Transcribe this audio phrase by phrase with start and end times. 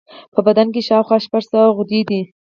[0.33, 2.21] په بدن کې شاوخوا شپږ سوه غدودي دي.